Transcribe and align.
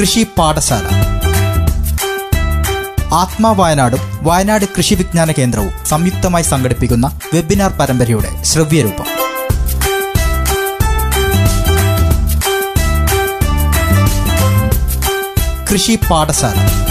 കൃഷി 0.00 0.26
പാഠശാല. 0.38 0.84
ആത്മാ 3.14 3.52
വയനാടും 3.52 3.98
വയനാട് 4.22 4.64
കൃഷി 4.64 4.94
വിജ്ഞാന 4.94 5.32
കേന്ദ്രവും 5.32 5.70
സംയുക്തമായി 5.86 6.42
സംഘടിപ്പിക്കുന്ന 6.42 7.20
വെബിനാർ 7.34 7.70
പരമ്പരയുടെ 7.70 8.44
ശ്രവ്യരൂപം. 8.44 9.04
കൃഷി 15.72 15.98
പാഠശാല. 16.10 16.89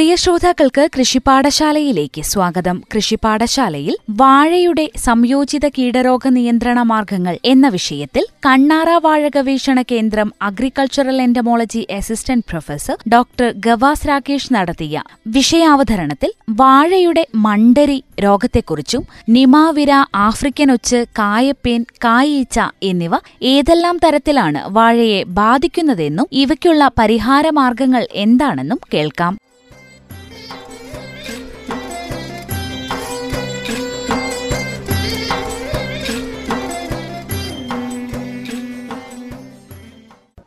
പ്രിയ 0.00 0.14
ശ്രോതാക്കൾക്ക് 0.14 0.88
കൃഷിപാഠശാലയിലേക്ക് 0.98 2.22
സ്വാഗതം. 2.22 2.82
കൃഷിപാഠശാലയിൽ 2.92 3.96
വാഴയുടെ 4.10 4.90
സംയോജിത 4.96 5.68
കീടരോഗ 5.68 6.28
നിയന്ത്രണ 6.28 6.82
മാർഗങ്ങൾ 6.82 7.38
എന്ന 7.44 7.68
വിഷയത്തിൽ 7.68 8.24
കണ്ണാറ 8.46 8.90
വാഴ 8.96 9.28
ഗവേഷണ 9.28 9.82
കേന്ദ്രം 9.82 10.32
agricultural 10.42 11.22
entomology 11.22 11.86
assistant 11.98 12.46
professor 12.48 12.96
doctor 13.08 13.54
Gavas 13.66 14.08
Rakesh 14.08 14.52
നടത്തിയ 14.52 15.02
വിഷയാവതരണത്തിൽ 15.26 16.32
വാഴയുടെ 16.50 17.26
മണ്ടരി 17.34 18.04
രോഗത്തെക്കുറിച്ചും 18.20 19.04
നിമാവിര 19.28 19.90
ആഫ്രിക്കൻ 20.14 20.72
ഒച്ച് 20.72 21.04
കായപ്പേൻ 21.18 21.84
കായീച്ച 22.04 22.60
എന്നിവ 22.82 23.14
ഏതെല്ലാം 23.42 23.98
തരത്തിലാണ് 24.04 24.62
വാഴയെ 24.68 25.22
ബാധിക്കുന്നതെന്നും 25.22 26.28
ഇവയ്ക്കുള്ള 26.32 26.90
പരിഹാര 26.98 27.50
മാർഗങ്ങൾ 27.50 28.06
എന്താണെന്നും 28.12 28.80
കേൾക്കാം. 28.94 29.49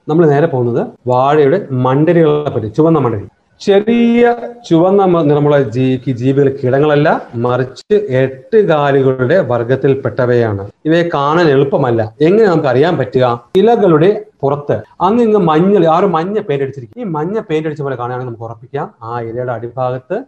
നമ്മൾ 0.09 0.25
നേരെ 0.25 0.47
പോകുന്നത് 0.47 0.87
വാഴയുടെ 1.07 1.67
മണ്ടരികളെ 1.71 2.49
പറ്റി 2.49 2.67
ചുവന്ന 2.67 2.99
മണ്ടരി. 2.99 3.27
ചെറിയ 3.61 4.35
ചുവന്ന 4.69 5.05
നിറമുള്ള 5.05 5.61
ജീ 5.75 5.85
ജീവികൾ 6.07 6.57
കിടങ്ങളല്ല 6.63 7.09
മറിച്ച് 7.35 7.95
എട്ട് 8.21 8.57
കാലുകളുടെ 8.57 9.39
വർഗത്തിൽപ്പെട്ടവയാണ്. 9.39 10.69
ഇവയെ 10.85 11.09
കാണാൻ 11.13 11.49
എളുപ്പമല്ല. 11.49 12.13
എങ്ങനെ 12.21 12.47
നമുക്ക് 12.49 12.67
അറിയാൻ 12.67 12.97
പറ്റുക? 12.97 13.25
ഇലകളുടെ 13.55 14.25
പുറത്ത്. 14.41 14.83
അന്ന് 15.01 15.23
ഇങ്ങ് 15.23 15.39
മഞ്ഞൾ 15.39 15.85
ആ 15.85 15.97
ഒരു 15.97 16.05
മഞ്ഞ 16.05 16.39
പെയിന്റ് 16.39 16.63
അടിച്ചിരിക്കും. 16.63 17.01
ഈ 17.01 17.03
മഞ്ഞ 17.03 17.39
പെയിന്റ് 17.39 17.67
അടിച്ച 17.67 17.81
പോലെ 17.81 17.95
കാണുകയാണെങ്കിൽ 17.95 18.31
നമുക്ക് 18.31 18.47
ഉറപ്പിക്കാം. 18.49 18.93
ആ 19.03 19.21
ഇലയുടെ 19.21 19.51
അടിഭാഗത്ത് 19.51 20.23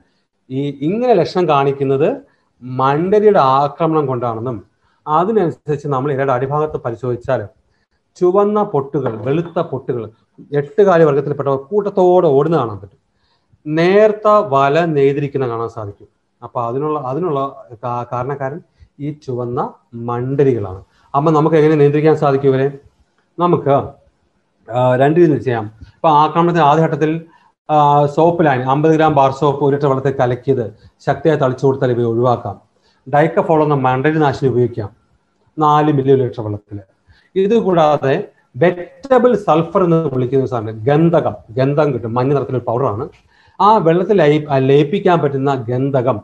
ഈ 0.50 0.78
ഇങ്ങനെ 0.82 1.14
ലക്ഷണം 1.14 1.50
കാണിക്കുന്നത് 1.50 2.18
മണ്ടരിയുടെ 2.64 3.40
ആക്രമണം 3.40 4.06
കൊണ്ടാണെന്നും 4.06 4.64
അതിനനുസരിച്ച് 5.08 5.88
നമ്മൾ 5.88 6.12
ഇലയുടെ 6.12 6.34
അടിഭാഗത്ത് 6.34 6.78
പരിശോധിച്ചാൽ 6.78 7.48
ചുവന്ന 8.20 8.64
പൊട്ടുകൾ 8.64 9.12
വെളുത്ത 9.28 9.60
പൊട്ടുകൾ 9.72 10.04
എട്ടുകാലി 10.60 11.04
വർഗത്തിൽപ്പെട്ടവർ 11.04 11.60
കൂട്ടത്തോടെ 11.70 12.28
ഓടുന്ന 12.28 12.56
കാണാൻ 12.58 12.78
പറ്റും. 12.82 13.00
നേർത്ത 13.66 14.28
വല 14.54 14.86
നെയ്തിരിക്കുന്ന 14.96 15.46
കാണാൻ 15.48 15.70
സാധിക്കും. 15.70 16.08
അപ്പൊ 16.44 16.60
അതിനുള്ള 16.70 17.00
അതിനുള്ള 17.10 17.40
കാരണക്കാരൻ 18.14 18.60
ഈ 19.00 19.12
ചുവന്ന 19.26 19.60
മണ്ടരികളാണ്. 20.10 20.82
അപ്പൊ 21.14 21.30
നമുക്ക് 21.32 21.56
എങ്ങനെ 21.56 21.76
നിയന്ത്രിക്കാൻ 21.76 22.16
സാധിക്കും 22.24 22.50
ഇവരെ? 22.50 22.68
നമുക്ക് 23.38 23.76
രണ്ട് 25.02 25.18
രീതിയിൽ 25.20 25.42
ചെയ്യാം. 25.48 25.66
ഇപ്പൊ 25.96 26.10
ആക്രമണത്തിന്റെ 26.10 26.66
ആദ്യഘട്ടത്തിൽ 26.70 27.12
സോപ്പ് 28.16 28.46
ലൈൻ 28.46 28.62
അമ്പത് 28.74 28.94
ഗ്രാം 28.96 29.14
ബാർ 29.16 29.32
സോപ്പ് 29.32 29.62
ഒരു 29.66 29.76
ലിറ്റർ 29.76 29.88
വെള്ളത്തിൽ 29.88 30.16
കലക്കിയത് 30.20 30.66
ശക്തിയായി 31.06 31.40
തളിച്ചു 31.40 31.66
കൊടുത്താൽ 31.66 31.92
ഇവയെ 31.92 32.06
ഒഴിവാക്കാം. 32.06 32.56
ഡൈക്കഫോൾ 33.08 33.60
എന്ന 33.64 33.76
മണ്ടരി 33.88 34.20
നാശിനി 34.24 34.50
ഉപയോഗിക്കാം. 34.52 34.90
നാല് 35.58 35.92
മില്ലി 35.94 36.16
ലിറ്റർ 36.22 36.42
വെള്ളത്തിൽ 36.48 36.80
ഇത് 37.36 37.56
കൂടാതെ 37.60 38.16
സൾഫർ 39.48 39.82
എന്ന് 39.84 39.98
വിളിക്കുന്ന 40.14 40.46
സാധനം 40.46 40.78
ഗന്ധകം 40.84 41.36
ഗന്ധം 41.58 41.94
കിട്ടും 41.94 42.14
മഞ്ഞ 42.14 42.34
നിറത്തിലൊരു 42.34 42.66
പൗഡറാണ് 42.68 43.06
ആ 43.60 43.78
വെള്ളത്തിൽ 43.78 44.22
ലയിപ്പിക്കാൻ 44.70 45.18
പറ്റുന്ന 45.24 45.52
ഗന്ധകം 45.70 46.18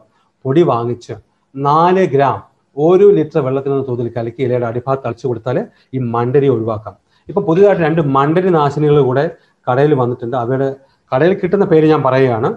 പൊടി 0.46 0.62
വാങ്ങിച്ച് 0.62 1.14
നാല് 1.56 2.06
ഗ്രാം 2.14 2.40
ഒരു 2.78 3.06
ലിറ്റർ 3.12 3.40
വെള്ളത്തിൽ 3.42 3.72
നിന്ന് 3.72 3.88
തോതിൽ 3.88 4.08
കലക്കി 4.18 4.42
ഇലയുടെ 4.44 4.66
അടിഭാഗത്ത് 4.66 5.06
തളിച്ചു 5.06 5.26
കൊടുത്താൽ 5.28 5.58
ഈ 5.94 6.00
മണ്ടരി 6.14 6.48
ഒഴിവാക്കാം. 6.48 6.96
ഇപ്പൊ 7.30 7.42
പുതിയതായിട്ട് 7.42 7.82
രണ്ട് 7.82 8.02
മണ്ടരി 8.16 8.50
നാശിനികൾ 8.50 9.02
കൂടെ 9.02 9.24
കടയിൽ 9.68 9.94
വന്നിട്ടുണ്ട്. 9.94 10.38
അവയുടെ 10.38 10.76
കടയിൽ 11.12 11.34
കിട്ടുന്ന 11.34 11.66
പേര് 11.66 11.86
ഞാൻ 11.86 12.04
പറയുകയാണ്. 12.04 12.50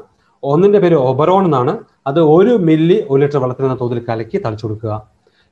ഒന്നിന്റെ 0.42 0.78
പേര് 0.84 0.94
ഒബറോൺ 1.10 1.44
എന്നാണ്. 1.44 1.72
അത് 2.06 2.20
ഒരു 2.36 2.52
മില്ലി 2.68 2.96
ഒരു 3.10 3.20
ലിറ്റർ 3.22 3.38
വെള്ളത്തിൽ 3.42 3.64
നിന്ന് 3.66 3.80
തോതിൽ 3.80 3.98
കലക്കി 4.08 4.38
തളിച്ചു 4.46 4.66
കൊടുക്കുക. 4.66 4.94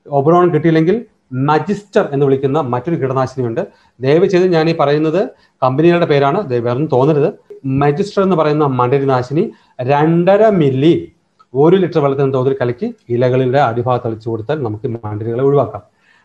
ഒബറോൺ 0.05 0.45
കിട്ടിയില്ലെങ്കിൽ 0.53 1.05
മജിസ്റ്റർ 1.31 2.09
എന്ന് 2.11 2.25
വിളിക്കുന്ന 2.25 2.59
മറ്റൊരു 2.59 2.95
കീടനാശിനിയുണ്ട്. 3.01 3.67
ദയവ് 3.99 4.25
ചെയ്ത് 4.25 4.47
ഞാൻ 4.47 4.69
ഈ 4.69 4.75
പറയുന്നത് 4.79 5.29
കമ്പനികളുടെ 5.63 6.05
പേരാണ്. 6.05 6.47
വേറൊന്നും 6.47 6.87
തോന്നരുത്. 6.87 7.33
മജിസ്റ്റർ 7.65 8.23
എന്ന് 8.23 8.35
പറയുന്ന 8.35 8.65
മണ്ടരി 8.65 9.05
നാശിനി 9.05 9.51
രണ്ടര 9.81 10.49
മില്ലി 10.49 11.11
ഒരു 11.53 11.75
ലിറ്റർ 11.75 11.99
വെള്ളത്തിന് 11.99 12.33
തോതിൽ 12.33 12.55
കലക്കി 12.61 12.95
ഇലകളിലെ 13.09 13.61
അടിഭാഗത്ത് 13.61 14.05
തളിച്ചു 14.05 14.29
കൊടുത്താൽ 14.29 14.63
നമുക്ക് 14.63 14.87
മണ്ടരികളെ 14.87 15.43
ഒഴിവാക്കാം. 15.43 15.81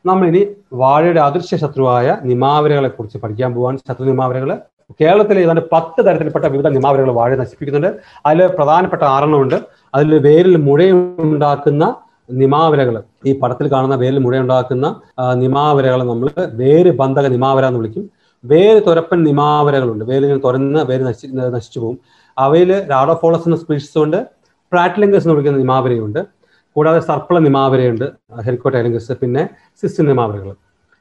നമ്മൾ 0.06 0.26
ഇനി 0.26 0.47
വാഴയുടെ 0.72 1.20
അദൃശ്യ 1.20 1.56
ശത്രുവായ 1.56 2.16
നിമാവരകളെ 2.22 2.88
കുറിച്ച് 2.88 3.19
പഠിക്കാൻ 3.19 3.54
പോവാൻ 3.54 3.76
ശത്രു 3.76 4.06
നിമാവരകൾ 4.06 4.59
കേരളത്തിലെ 5.00 5.41
ഏതാണ്ട് 5.41 5.60
പത്ത് 5.72 6.04
തരത്തിൽപ്പെട്ട 6.06 6.44
വിവിധ 6.44 6.69
നിമാവരകൾ 6.69 7.12
വാഴ 7.12 7.36
നശിപ്പിക്കുന്നുണ്ട്. 7.36 8.00
അതിൽ 8.26 8.47
പ്രധാനപ്പെട്ട 8.47 9.03
ആറെണ്ണമുണ്ട്. 9.03 9.60
അതിൽ 9.94 10.19
വേരിൽ 10.19 10.56
മുഴയുണ്ടാക്കുന്ന 10.56 11.94
നിമാവരകൾ. 12.31 13.03
ഈ 13.27 13.39
പടത്തിൽ 13.39 13.72
കാണുന്ന 13.72 13.94
വേരിൽ 13.94 14.19
മുഴയുണ്ടാക്കുന്ന 14.19 15.00
നിമാവരകൾ 15.34 16.03
നമ്മൾ 16.03 16.31
വേര് 16.53 16.97
ബന്ധക 16.97 17.27
നിമാവര 17.27 17.66
എന്ന് 17.66 17.78
വിളിക്കും. 17.78 18.11
വേര് 18.44 18.83
തുരപ്പൻ 18.87 19.25
നിമാവരകളുണ്ട്. 19.25 20.05
വേര് 20.05 20.25
ഇങ്ങനെ 20.25 20.41
തുറന്ന് 20.41 20.81
വേര് 20.81 21.03
നശി 21.03 21.27
നശിച്ചു 21.27 21.81
പോകും. 21.81 21.99
അവയിൽ 22.39 22.91
രാഡോഫോളസ് 22.91 23.43
എന്ന 23.43 23.56
സ്പീഷീസ് 23.56 23.99
ഉണ്ട്. 23.99 24.27
പ്രാറ്റ്ലിംഗസ് 24.72 25.25
എന്ന് 25.25 25.34
വിളിക്കുന്ന 25.34 25.59
നിമാവരയുണ്ട്. 25.59 26.27
കൂടാതെ 26.77 27.00
സർപ്പിള 27.00 27.39
നിമാവരയുണ്ട്. 27.39 28.05
ഹെലിക്കോട്ടൈലിംഗസ് 28.41 29.12
പിന്നെ 29.12 29.49
സിസ്റ്റിൻ 29.83 30.06
നിമാവരകൾ. 30.06 30.55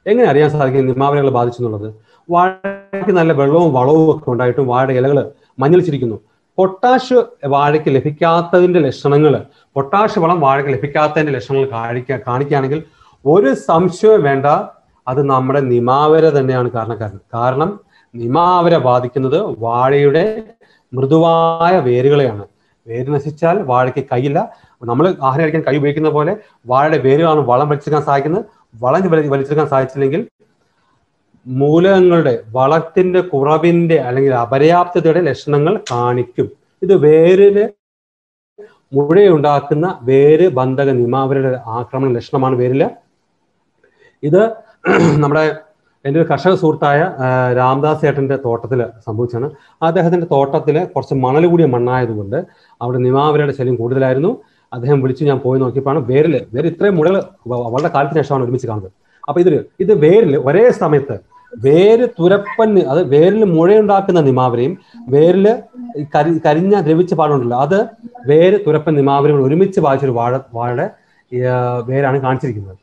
എങ്ങനെ 0.06 0.28
അറിയാൻ 0.28 0.50
സാധിക്കും 0.50 0.86
നിമാവരകൾ 0.86 1.30
ബാധിച്ചു 1.30 1.62
എന്നുള്ളത്? 1.62 1.94
വാഴയ്ക്ക് 2.30 3.10
നല്ല 3.10 3.32
വെള്ളവും 3.32 3.72
വളവും 3.72 4.16
ഒക്കെ 4.16 4.30
ഉണ്ടായിട്ടും 4.30 4.66
വാഴയുടെ 4.66 4.92
ഇലകൾ 4.92 5.30
മഞ്ഞളിച്ചിരിക്കുന്നു. 5.58 6.18
പൊട്ടാഷ് 6.58 7.24
വാഴയ്ക്ക് 7.46 7.94
ലഭിക്കാത്തതിന്റെ 7.94 8.80
ലക്ഷണങ്ങൾ 8.80 9.44
പൊട്ടാഷ് 9.74 10.18
വളം 10.18 10.40
വാഴയ്ക്ക് 10.40 10.72
ലഭിക്കാത്തതിന്റെ 10.72 11.32
ലക്ഷണങ്ങൾ 11.32 11.70
കാണിക്ക 11.70 12.18
കാണിക്കുകയാണെങ്കിൽ 12.26 12.82
ഒരു 13.26 13.54
സംശയവും 13.54 14.22
വേണ്ട. 14.22 14.46
അത് 15.08 15.22
നമ്മുടെ 15.22 15.60
നിമാവര 15.60 16.28
തന്നെയാണ് 16.28 16.70
കാരണക്കാരൻ. 16.70 17.20
കാരണം 17.34 17.80
നിമാവര 18.14 18.76
ബാധിക്കുന്നത് 18.76 19.60
വാഴയുടെ 19.60 20.42
മൃദുവായ 20.94 21.78
വേരുകളെയാണ്. 21.78 22.44
വേര് 22.88 23.14
നശിച്ചാൽ 23.14 23.62
വാഴയ്ക്ക് 23.62 24.04
കൈയില്ല 24.12 24.52
നമ്മൾ 24.84 25.14
ആഹാരം 25.22 25.42
കഴിക്കാൻ 25.42 25.62
കൈ 25.62 25.76
ഉപയോഗിക്കുന്ന 25.76 26.08
പോലെ 26.08 26.36
വാഴയുടെ 26.66 26.98
വേരുകളാണ് 26.98 27.40
വളം 27.40 27.68
വലിച്ചെടുക്കാൻ 27.68 28.06
സഹായിക്കുന്നത്. 28.06 28.44
വളം 28.80 29.10
വലി- 29.10 29.30
വലിച്ചെടുക്കാൻ 29.30 29.68
സാധിച്ചില്ലെങ്കിൽ 29.68 30.28
മൂലകങ്ങളുടെ 31.60 32.32
വളത്തിന്റെ 32.56 33.20
കുറവിന്റെ 33.32 33.96
അല്ലെങ്കിൽ 34.08 34.32
അപര്യാപ്തതയുടെ 34.44 35.20
ലക്ഷണങ്ങൾ 35.28 35.74
കാണിക്കും. 35.90 36.48
ഇത് 36.84 36.94
വേരിന് 37.04 37.64
മുഴയുണ്ടാക്കുന്ന 38.96 39.86
വേര് 40.10 40.46
ബന്ധക 40.58 40.90
നിമാവരുടെ 41.00 41.50
ആക്രമണ 41.78 42.08
ലക്ഷണമാണ് 42.16 42.56
വേരിൽ. 42.62 42.82
ഇത് 44.22 44.42
നമ്മുടെ 45.22 45.44
എന്റെ 46.04 46.18
ഒരു 46.20 46.26
കർഷക 46.30 46.54
സുഹൃത്തായ 46.60 47.00
രാംദാസ് 47.58 48.06
ഏട്ടന്റെ 48.08 48.36
തോട്ടത്തിൽ 48.44 48.80
സംഭവിച്ചാണ് 49.06 49.46
അദ്ദേഹത്തിന്റെ 49.86 50.28
തോട്ടത്തിൽ 50.34 50.76
കുറച്ച് 50.94 51.14
മണൽ 51.24 51.44
കൂടിയ 51.52 51.66
മണ്ണായതുകൊണ്ട് 51.74 52.38
അവിടെ 52.80 52.98
നിമാവരയുടെ 53.06 53.54
ശല്യം 53.58 53.76
കൂടുതലായിരുന്നു. 53.80 54.30
അദ്ദേഹം 54.72 54.98
വിളിച്ച് 55.02 55.24
ഞാൻ 55.30 55.38
പോയി 55.44 55.58
നോക്കിയപ്പോൾ 55.62 55.98
വേരിൽ 56.10 56.34
വേര് 56.54 56.68
ഇത്രയും 56.72 56.96
മുഴകൾ 56.98 57.16
വളരെ 57.74 57.90
കാലത്തിന് 57.96 58.20
ശേഷമാണ് 58.22 58.44
ഒരുമിച്ച് 58.46 58.68
കാണുന്നത്. 58.70 58.92
അപ്പോൾ 59.28 59.40
ഇതിൽ 59.44 59.54
ഇത് 59.84 59.92
വേരിൽ 60.04 60.34
ഒരേ 60.48 60.64
സമയത്ത് 60.82 61.16
വേര് 61.52 62.08
തുരപ്പൻ 62.20 62.78
അത് 62.78 63.08
വേരിൽ 63.08 63.44
മുഴയുണ്ടാക്കുന്ന 63.44 64.20
നിമാവരയും 64.20 64.78
വേരിൽ 65.08 65.46
കരി 66.16 66.40
കരിഞ്ഞ 66.46 66.80
ദ്രവിച്ച 66.80 67.14
പാടുണ്ടല്ലോ 67.14 67.58
അത് 67.58 67.86
വേര് 68.26 68.58
തുരപ്പൻ 68.66 68.94
നിമാവരകൾ 68.94 69.42
ഒരുമിച്ച് 69.42 69.80
വായിച്ചൊരു 69.80 70.12
വാഴ 70.12 70.38
വാഴയുടെ 70.54 70.86
വേരാണ് 71.88 72.20
കാണിച്ചിരിക്കുന്നത്. 72.20 72.76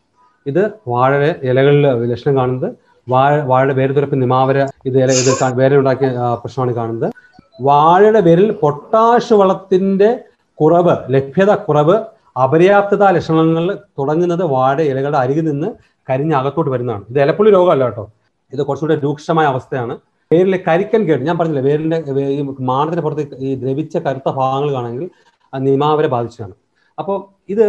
ഇത് 0.45 0.71
വാഴയുടെ 0.88 1.35
ഇലകളിൽ 1.44 1.88
ലക്ഷണം 2.12 2.35
കാണുന്നത്. 2.38 2.75
വാഴ 3.09 3.44
വാഴയുടെ 3.44 3.73
വേര് 3.73 3.95
തുരപ്പൻ 3.95 4.19
നിമാവര 4.19 4.67
ഇത് 4.85 4.97
ഇല 5.03 5.12
ഇത് 5.12 5.56
വേരുണ്ടാക്കിയ 5.56 6.09
പ്രശ്നമാണ് 6.44 6.75
കാണുന്നത്. 6.75 7.13
വാഴയുടെ 7.62 8.19
വേരിൽ 8.19 8.51
പൊട്ടാഷ് 8.51 9.33
വളത്തിന്റെ 9.33 10.19
കുറവ് 10.59 10.95
ലഭ്യത 11.09 11.56
കുറവ് 11.56 11.95
അപര്യാപ്തത 12.44 13.03
ലക്ഷണങ്ങൾ 13.12 13.77
തുടങ്ങുന്നത് 14.00 14.44
വാഴ 14.44 14.81
ഇലകളുടെ 14.81 15.17
അരികിൽ 15.17 15.45
നിന്ന് 15.51 15.67
കരിഞ്ഞ് 16.09 16.35
അകത്തോട്ട് 16.35 16.71
വരുന്നതാണ്. 16.71 17.03
ഇത് 17.09 17.19
ഇലപ്പുള്ളി 17.21 17.51
രോഗമല്ല 17.51 17.83
കേട്ടോ. 17.83 18.12
ഇത് 18.55 18.61
കുറച്ചുകൂടെ 18.67 18.95
രൂക്ഷമായ 19.05 19.45
അവസ്ഥയാണ്. 19.53 19.95
വേരിലെ 20.31 20.59
കരിക്കൻ 20.67 21.01
കേട് 21.07 21.23
ഞാൻ 21.27 21.35
പറഞ്ഞില്ലേ 21.39 21.63
വേരിന്റെ 21.69 21.97
ഈ 22.35 22.41
മാനത്തിന് 22.71 23.01
പുറത്ത് 23.05 23.23
ഈ 23.47 23.49
ദ്രവിച്ച 23.63 23.97
കറുത്ത 24.05 24.29
ഭാഗങ്ങൾ 24.39 24.69
കാണെങ്കിൽ 24.75 25.07
നിമാവരെ 25.53 26.09
ബാധിച്ചതാണ്. 26.15 26.55
അപ്പോൾ 26.97 27.17
ഇത് 27.53 27.65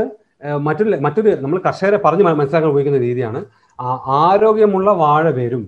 മറ്റൊരു 0.66 0.90
മറ്റൊരു 1.04 1.30
നമ്മൾ 1.42 1.58
കർഷകരെ 1.66 1.98
പറഞ്ഞ് 2.04 2.24
മനസ്സിലാക്കാൻ 2.40 2.70
ഉപയോഗിക്കുന്ന 2.72 3.00
രീതിയാണ്. 3.06 3.40
ആരോഗ്യമുള്ള 4.22 4.90
വാഴ 5.04 5.24
വേരും 5.38 5.62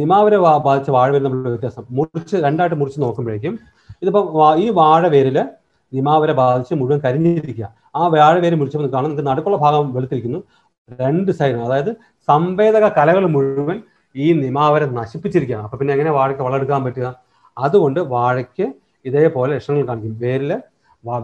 നിമാവരെ 0.00 0.38
ബാധിച്ച 0.66 0.90
വാഴ 0.96 1.06
പേരും 1.12 1.24
തമ്മിലുള്ള 1.26 1.50
വ്യത്യാസം 1.54 1.84
മുറിച്ച് 1.96 2.36
രണ്ടായിട്ട് 2.44 2.76
മുറിച്ച് 2.80 3.00
നോക്കുമ്പോഴേക്കും 3.04 3.54
ഇതിപ്പോൾ 4.02 4.24
ഈ 4.64 4.66
വാഴ 4.80 5.02
പേരിൽ 5.14 5.38
നിമാവരെ 5.92 6.34
ബാധിച്ച് 6.42 6.74
മുഴുവൻ 6.80 7.00
കരിഞ്ഞിരിക്കുക. 7.04 7.66
ആ 7.96 8.00
വാഴ 8.14 8.34
വേര് 8.44 8.56
മുറിച്ചപ്പോൾ 8.60 8.90
കാണാം 8.94 9.08
നിങ്ങൾക്ക് 9.10 9.28
നടുക്കുള്ള 9.30 9.58
ഭാഗം 9.64 9.92
വെളുത്തിരിക്കുന്നു. 9.96 10.40
രണ്ട് 11.02 11.30
സൈഡും 11.38 11.62
അതായത് 11.66 11.92
സംവേദക 12.30 12.84
കലകൾ 12.98 13.24
മുഴുവൻ 13.34 13.78
ഈ 14.16 14.32
നിമാവരെ 14.32 14.86
നശിപ്പിച്ചിരിക്കുകയാണ്. 14.86 15.64
അപ്പം 15.64 15.78
പിന്നെ 15.78 15.92
എങ്ങനെ 15.94 16.10
വാഴയ്ക്ക് 16.10 16.42
വളരെടുക്കാൻ 16.42 16.84
പറ്റുക? 16.84 17.06
അതുകൊണ്ട് 17.58 18.00
വാഴയ്ക്ക് 18.00 18.66
ഇതേപോലെ 19.04 19.54
ലക്ഷണങ്ങൾ 19.54 19.88
കാണിക്കും. 19.88 20.18
വേരിൽ 20.18 20.52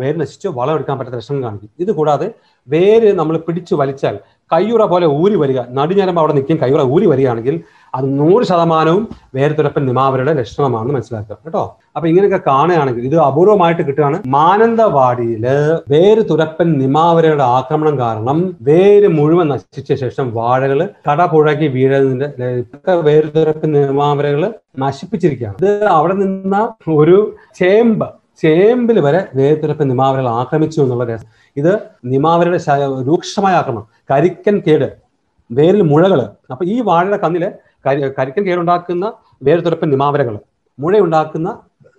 വേര് 0.00 0.21
നശിച്ച് 0.21 0.49
വളമെടുക്കാൻ 0.49 0.99
പറ്റാത്ത 0.99 1.17
ലക്ഷണങ്ങൾ 1.17 1.44
കാണിക്കും. 1.47 1.71
ഇത് 1.79 1.93
കൂടാതെ 1.93 2.35
വേര് 2.69 3.12
നമ്മൾ 3.19 3.37
പിടിച്ചു 3.37 3.75
വലിച്ചാൽ 3.75 4.19
കയ്യുറ 4.53 4.85
പോലെ 4.85 5.06
ഊരി 5.06 5.37
വരിക. 5.37 5.61
നടുഞ്ഞരമ്പ് 5.71 6.21
അവിടെ 6.21 6.33
നിൽക്കും 6.33 6.56
കയ്യുറ 6.56 6.83
ഊരി 6.83 7.06
വരികയാണെങ്കിൽ 7.06 7.56
അത് 7.94 8.19
നൂറ് 8.19 8.44
ശതമാനവും 8.44 9.09
വേർതുരപ്പൻ 9.35 9.87
നിമാവരുടെ 9.87 10.33
ലക്ഷണമാണെന്ന് 10.33 10.94
മനസ്സിലാക്കുക 10.94 11.37
കേട്ടോ? 11.44 11.79
അപ്പൊ 11.97 12.09
ഇങ്ങനെയൊക്കെ 12.09 12.41
കാണുകയാണെങ്കിൽ 12.47 13.05
ഇത് 13.05 13.17
അപൂർവമായിട്ട് 13.17 13.83
കിട്ടുകയാണ്. 13.83 14.19
മാനന്തവാടിയിൽ 14.27 15.44
വേര് 15.89 16.23
തുരപ്പൻ 16.31 16.73
നിമാവരയുടെ 16.79 17.43
ആക്രമണം 17.43 17.99
കാരണം 17.99 18.56
വേര് 18.62 19.09
മുഴുവൻ 19.09 19.49
നശിച്ച 19.49 19.93
ശേഷം 19.94 20.35
വാഴകൾ 20.35 20.89
കടപുഴകി 21.11 21.67
വീഴുന്നതിന്റെ 21.67 22.91
വേര് 23.09 23.29
തുരപ്പൻ 23.37 23.73
നിമാവരകൾ 23.73 24.55
നശിപ്പിച്ചിരിക്കുകയാണ്. 24.79 25.56
ഇത് 25.61 25.85
അവിടെ 25.85 26.15
നിന്ന 26.15 26.75
ഒരു 26.89 27.37
ചേമ്പ് 27.55 28.09
ചേമ്പിൽ 28.43 28.99
വരെ 29.00 29.53
തുരപ്പൻ 29.62 29.89
നിമാവരകൾ 29.89 30.29
ആക്രമിച്ചു 30.29 30.81
എന്നുള്ള 30.81 31.05
രസം. 31.05 31.29
ഇത് 31.56 31.73
നിമാവരയുടെ 32.05 32.61
രൂക്ഷമായ 33.09 33.55
ആക്രമണം. 33.55 33.87
കരിക്കൻ 34.11 34.62
കേട് 34.67 35.01
വേരിൽ 35.50 35.83
മുഴകൾ 35.83 36.21
അപ്പൊ 36.53 36.65
ഈ 36.67 36.81
വാഴയുടെ 36.81 37.17
കന്നിൽ 37.17 37.44
കരി- 37.85 38.12
കരിക്കൻ 38.19 38.43
കേടുണ്ടാക്കുന്ന 38.47 39.05
വേര് 39.43 39.61
തുറപ്പൻ 39.65 39.89
നിമാവരകൾ 39.91 40.35
മുഴയുണ്ടാക്കുന്ന 40.79 41.49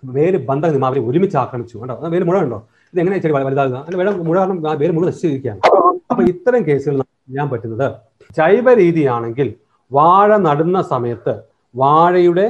വേര് 0.10 0.38
ബന്ധ 0.48 0.66
നിമാവരെ 0.68 1.02
ഒരുമിച്ച് 1.02 1.38
ആക്രമിച്ചു. 1.38 1.76
കണ്ടോ? 1.82 1.96
വേര് 2.14 2.24
മുഴ 2.24 2.38
ഉണ്ടോ 2.42 2.58
ഇത് 2.94 3.00
എങ്ങനെ 3.02 3.18
ചെടി 3.18 3.34
വല- 3.34 3.46
വലുതാകുക 3.46 3.78
അതിന് 3.78 3.98
വേറെ 3.98 4.12
മുഴ 4.28 4.36
കാരണം 4.40 4.58
വേര് 4.82 4.92
മുഴ 4.92 5.04
നശിച്ചിരിക്കുകയാണ് 5.06 5.62
അപ്പൊ 6.12 6.22
ഇത്തരം 6.24 6.62
കേസുകൾ 6.68 6.98
ചെയ്യാൻ 7.28 7.48
പറ്റുന്നത് 7.50 7.88
ജൈവ 8.30 8.74
രീതിയാണെങ്കിൽ 8.74 9.48
വാഴ 9.92 10.30
നടുന്ന 10.46 10.82
സമയത്ത് 10.92 11.34
വാഴയുടെ 11.76 12.46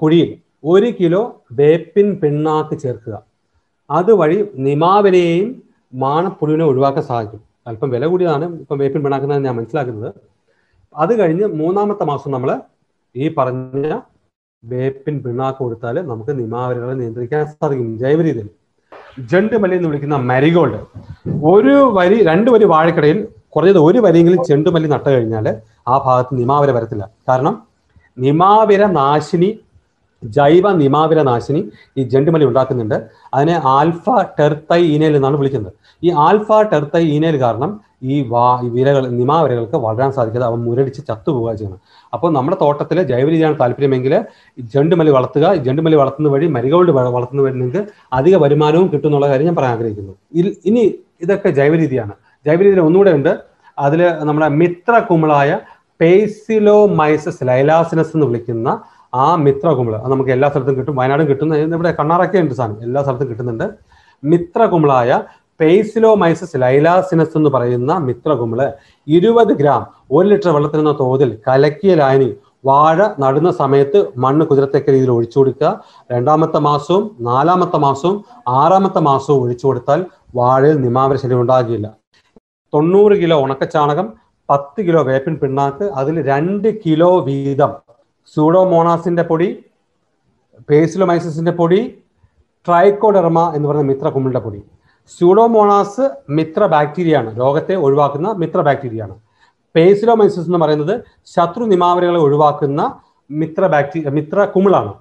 കുഴിയിൽ 0.00 0.30
ഒരു 0.64 0.88
കിലോ 0.98 1.22
വേപ്പിൻ 1.52 2.08
പിണ്ണാക്ക് 2.14 2.74
ചേർക്കുക. 2.78 3.14
അതുവഴി 3.90 4.36
നിമാവിനെയും 4.66 5.48
മാണപ്പുഴുവിനെ 5.92 6.64
ഒഴിവാക്കാൻ 6.64 7.04
സാധിക്കും 7.04 7.40
അല്പം 7.66 7.90
വില 7.90 8.06
കൂടിയതാണ് 8.06 8.60
ഇപ്പം 8.60 8.78
വേപ്പിൻ 8.78 9.02
പിണാക്കുന്നതെന്ന് 9.02 9.48
ഞാൻ 9.48 9.56
മനസ്സിലാക്കുന്നത്. 9.56 10.14
അത് 10.96 11.18
കഴിഞ്ഞ് 11.18 11.46
മൂന്നാമത്തെ 11.46 12.04
മാസം 12.04 12.30
നമ്മൾ 12.30 12.60
ഈ 13.16 13.34
പറഞ്ഞ 13.34 14.00
വേപ്പിൻ 14.64 15.22
പിണ്ണാക്ക് 15.22 15.58
കൊടുത്താൽ 15.58 16.06
നമുക്ക് 16.06 16.38
നിമാവരകളെ 16.38 16.94
നിയന്ത്രിക്കാൻ 16.94 17.46
സാധിക്കും. 17.46 17.98
ജൈവരീതിയിൽ. 17.98 18.48
ജണ്ട് 19.18 19.56
മല്ലി 19.56 19.76
എന്ന് 19.76 19.88
വിളിക്കുന്ന 19.88 20.16
മരിഗോൾഡ്. 20.16 20.80
ഒരു 21.44 21.90
വരി 21.94 22.24
രണ്ട് 22.24 22.50
വരി 22.50 22.64
വാഴക്കിടയിൽ 22.64 23.28
കുറഞ്ഞത് 23.48 23.78
ഒരു 23.78 23.98
വരിയെങ്കിലും 23.98 24.44
ചെണ്ടുമല്ലി 24.44 24.88
നട്ടു 24.88 25.08
കഴിഞ്ഞാൽ 25.08 25.46
ആ 25.88 25.98
ഭാഗത്ത് 25.98 26.38
നിമാവര 26.38 26.70
വരത്തില്ല. 26.70 27.10
കാരണം 27.28 27.62
നിമാവര 28.18 28.86
നാശിനി 28.86 29.58
ജൈവ 30.24 30.72
നിമാവിര 30.72 31.22
നാശിനി 31.22 31.70
ഈ 31.96 32.02
ജണ്ടുമല്ലി 32.02 32.46
ഉണ്ടാക്കുന്നുണ്ട്. 32.46 32.94
അതിനെ 33.34 33.60
ആൽഫ 33.64 34.10
ടെർത്തൈ 34.38 34.82
ഇനേൽ 34.82 35.16
എന്നാണ് 35.16 35.36
വിളിക്കുന്നത്. 35.36 35.72
ഈ 36.02 36.10
ആൽഫ 36.10 36.48
ടെർത്തൈ 36.72 37.04
ഇനേൽ 37.06 37.40
കാരണം 37.40 37.80
ഈ 38.02 38.28
വാ 38.28 38.60
വിരകൾ 38.62 39.08
നിമാവിരകൾക്ക് 39.08 39.76
വളരാൻ 39.76 40.12
സാധിക്കാതെ 40.12 40.46
അവ 40.46 40.56
മുരടിച്ച് 40.56 41.00
ചത്തുപോവുക 41.08 41.54
ചെയ്യണം 41.54 41.80
അപ്പോൾ 42.14 42.32
നമ്മുടെ 42.32 42.56
തോട്ടത്തിൽ 42.60 43.02
ജൈവ 43.02 43.28
രീതിയാണ് 43.28 43.56
താല്പര്യമെങ്കിൽ 43.60 44.14
ഈ 44.58 44.62
ജണ്ടുമല്ലി 44.74 45.12
വളർത്തുക. 45.12 45.52
ഈ 45.52 45.56
ജണ്ടുമല്ലി 45.56 45.98
വളർത്തുന്ന 45.98 46.28
വഴി 46.28 46.46
മരികോൾഡ് 46.46 46.90
വളർത്തുന്ന 46.90 47.42
വഴി 47.42 47.52
നിങ്ങൾക്ക് 47.52 47.86
അധിക 48.12 48.36
വരുമാനവും 48.36 48.88
കിട്ടും 48.92 49.08
എന്നുള്ള 49.08 49.28
കാര്യം 49.28 49.46
ഞാൻ 49.46 49.56
പറയാൻ 49.56 49.72
ആഗ്രഹിക്കുന്നു. 49.72 50.12
ഇനി 50.64 50.94
ഇതൊക്കെ 51.20 51.48
ജൈവ 51.48 51.74
രീതിയാണ്. 51.76 52.12
ജൈവ 52.46 52.58
രീതിയിൽ 52.62 52.80
ഒന്നുകൂടെ 52.80 53.10
ഉണ്ട്. 53.10 53.32
അതിൽ 53.78 54.00
നമ്മുടെ 54.20 54.48
മിത്ര 54.48 54.98
കുമിളായ 54.98 55.58
പേസിലോ 56.00 56.86
മൈസസ് 56.86 57.44
ലൈലാസിനസ് 57.44 58.10
എന്ന് 58.14 58.26
വിളിക്കുന്ന 58.26 58.68
ആ 59.12 59.36
മിത്ര 59.36 59.68
അത് 59.68 60.10
നമുക്ക് 60.12 60.30
എല്ലാ 60.30 60.48
സ്ഥലത്തും 60.48 60.76
കിട്ടും. 60.78 60.96
വയനാടും 60.96 61.26
കിട്ടുന്ന 61.26 61.56
ഇവിടെ 61.78 61.92
കണ്ണാറൊക്കെ 62.00 62.38
ഉണ്ട് 62.38 62.54
സാധനം 62.54 62.82
എല്ലാ 62.82 63.02
സ്ഥലത്തും 63.02 63.28
കിട്ടുന്നുണ്ട്. 63.28 63.66
മിത്ര 64.22 64.66
കുമിളായ 64.66 65.22
പേസിലോ 65.60 66.14
മൈസസ് 66.14 66.56
ലൈലാസിനസ് 66.56 67.36
എന്ന് 67.36 67.50
പറയുന്ന 67.50 67.92
മിത്ര 67.98 68.32
കുമിൾ 68.32 68.60
ഇരുപത് 69.06 69.52
ഗ്രാം 69.60 69.82
ഒരു 70.12 70.28
ലിറ്റർ 70.28 70.50
വെള്ളത്തിനെന്ന 70.50 70.92
തോതിൽ 71.00 71.38
കലക്കിയ 71.48 71.94
ലായനി 71.94 72.30
വാഴ 72.64 72.98
നടുന്ന 73.18 73.50
സമയത്ത് 73.50 73.98
മണ്ണ് 74.16 74.44
കുതിരത്തക്ക 74.46 74.90
രീതിയിൽ 74.90 75.10
ഒഴിച്ചു 75.10 75.38
കൊടുക്കുക. 75.38 75.70
രണ്ടാമത്തെ 76.12 76.58
മാസവും 76.58 77.04
നാലാമത്തെ 77.20 77.78
മാസവും 77.78 78.24
ആറാമത്തെ 78.48 79.00
മാസവും 79.00 79.40
ഒഴിച്ചു 79.42 79.66
കൊടുത്താൽ 79.66 80.06
വാഴയിൽ 80.36 80.76
നിമാവര 80.80 81.16
ശല്യം 81.16 81.40
ഉണ്ടാകില്ല 81.40 81.88
തൊണ്ണൂറ് 82.72 83.16
കിലോ 83.22 83.38
ഉണക്കച്ചാണകം 83.44 84.12
പത്ത് 84.48 84.80
കിലോ 84.86 85.02
വേപ്പിൻ 85.02 85.34
പിണ്ണാക്ക് 85.34 85.84
അതിൽ 85.84 86.26
രണ്ട് 86.26 86.68
കിലോ 86.86 87.10
വീതം 87.26 87.72
സൂഡോമോണാസിന്റെ 88.26 89.22
പൊടി 89.22 89.64
പേസിലോമൈസിന്റെ 90.70 91.52
പൊടി 91.52 91.80
ട്രൈക്കോഡെർമ 92.66 93.52
എന്ന് 93.56 93.68
പറയുന്ന 93.68 93.92
മിത്ര 93.92 94.08
കുമിളിന്റെ 94.08 94.40
പൊടി. 94.40 94.62
സ്യൂഡോമോണാസ് 95.08 96.10
മിത്ര 96.30 96.66
ബാക്ടീരിയയാണ്. 96.66 97.38
രോഗത്തെ 97.38 97.74
ഒഴിവാക്കുന്ന 97.74 98.28
മിത്ര 98.32 98.60
ബാക്ടീരിയയാണ്. 98.60 99.14
പേസിലോമൈസിസ് 99.74 100.46
എന്ന് 100.46 100.58
പറയുന്നത് 100.58 101.04
ശത്രു 101.26 101.64
നിമാവലികളെ 101.64 102.18
ഒഴിവാക്കുന്ന 102.18 103.00
മിത്ര 103.30 103.66
ബാക്ടീരിയ 103.66 104.10
മിത്ര 104.10 104.44
കുമിളാണ് 104.44 104.92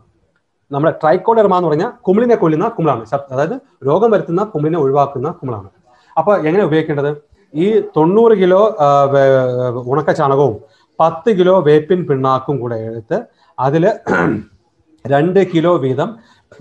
നമ്മുടെ 0.72 0.92
ട്രൈക്കോഡെർമ 0.92 1.58
എന്ന് 1.58 1.70
പറഞ്ഞാൽ 1.70 1.92
കുമിളിനെ 2.02 2.36
കൊല്ലുന്ന 2.36 2.68
കുമിളാണ് 2.68 3.06
അതായത് 3.32 3.56
രോഗം 3.88 4.12
വരുത്തുന്ന 4.12 4.44
കുമിളിനെ 4.44 4.80
ഒഴിവാക്കുന്ന 4.80 5.32
കുമിളാണ് 5.32 5.70
അപ്പോൾ 6.18 6.48
എങ്ങനെ 6.48 6.64
ഉപയോഗിക്കേണ്ടത്? 6.64 7.12
ഈ 7.54 7.80
തൊണ്ണൂറ് 7.80 8.32
കിലോ 8.32 8.78
ഉണക്ക 9.92 10.12
ചാണകവും 10.12 10.58
പത്ത് 11.02 11.30
കിലോ 11.38 11.56
വേപ്പിൻ 11.62 12.00
പിണ്ണാക്കും 12.08 12.56
കൂടെ 12.62 12.78
എടുത്ത് 12.90 13.18
അതിൽ 13.58 13.84
രണ്ട് 15.06 15.40
കിലോ 15.52 15.74
വീതം 15.78 16.10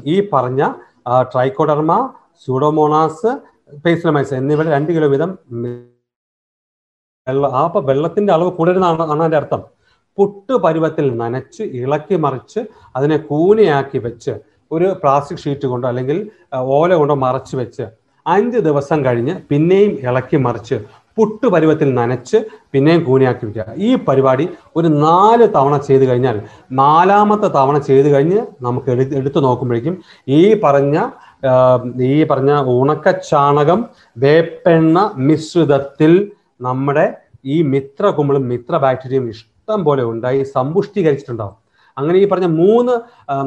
ഈ 0.07 0.17
പറഞ്ഞ 0.33 0.63
ട്രൈക്കോഡർമ 1.33 1.93
സൂഡോമോണാസ് 2.45 3.31
പേസിലമൈസ് 3.85 4.35
എന്നിവയുടെ 4.35 4.71
രണ്ട് 4.71 4.91
കിലോ 4.93 5.09
വീതം 5.09 5.31
വെള്ളം 7.27 7.51
ആ 7.55 7.63
അപ്പം 7.65 7.83
വെള്ളത്തിന്റെ 7.87 8.33
അളവ് 8.33 8.51
കൂടരുന്നാണ് 8.51 9.03
ആണ് 9.05 9.21
അതിന്റെ 9.21 9.37
അർത്ഥം. 9.37 9.61
പുട്ട് 10.19 10.55
പരുവത്തിൽ 10.63 11.07
നനച്ച് 11.17 11.63
ഇളക്കി 11.81 12.17
മറിച്ച് 12.17 12.61
അതിനെ 12.97 13.17
കൂനയാക്കി 13.29 13.99
വെച്ച് 13.99 14.33
ഒരു 14.71 14.87
പ്ലാസ്റ്റിക് 15.03 15.43
ഷീറ്റ് 15.45 15.67
കൊണ്ടോ 15.67 15.87
അല്ലെങ്കിൽ 15.89 16.19
ഓല 16.75 16.95
കൊണ്ടോ 16.95 17.15
മറച്ച് 17.25 17.55
വെച്ച് 17.57 17.85
അഞ്ച് 18.27 18.59
ദിവസം 18.61 18.99
കഴിഞ്ഞ് 19.05 19.35
പിന്നെയും 19.51 19.93
ഇളക്കി 20.07 20.39
മറിച്ച് 20.41 20.77
പുട്ട് 21.17 21.47
പരുവത്തിൽ 21.47 21.95
നനച്ച് 21.95 22.39
പിന്നെയും 22.73 23.05
കൂനയാക്കി 23.05 23.45
വെക്കുക. 23.47 23.65
ഈ 23.77 23.95
പരിപാടി 23.95 24.49
ഒരു 24.77 24.89
നാല് 24.89 25.49
തവണ 25.57 25.77
ചെയ്ത് 25.79 26.05
കഴിഞ്ഞാൽ 26.09 26.41
നാലാമത്തെ 26.73 27.49
തവണ 27.49 27.79
ചെയ്ത് 27.79 28.09
കഴിഞ്ഞ് 28.15 28.41
നമുക്ക് 28.63 28.91
എടുത്ത് 28.91 29.15
എടുത്തു 29.15 29.41
നോക്കുമ്പോഴേക്കും 29.41 29.97
ഈ 30.29 30.61
പറഞ്ഞ 30.65 30.99
ഈ 32.03 32.25
പറഞ്ഞ 32.25 32.53
ഉണക്ക 32.53 33.11
ചാണകം 33.31 33.81
വേപ്പെണ്ണ 34.17 35.11
മിശ്രിതത്തിൽ 35.29 36.31
നമ്മുടെ 36.61 37.07
ഈ 37.45 37.63
മിത്ര 37.63 38.07
കുമിളും 38.11 38.49
മിത്ര 38.49 38.77
ബാക്ടീരിയയും 38.77 39.29
ഇഷ്ടം 39.29 39.85
പോലെ 39.85 40.03
ഉണ്ടായി 40.03 40.43
സമ്പുഷ്ടീകരിച്ചിട്ടുണ്ടാവും. 40.57 41.57
അങ്ങനെ 41.97 42.19
ഈ 42.19 42.29
പറഞ്ഞ 42.29 42.47
മൂന്ന് 42.47 42.95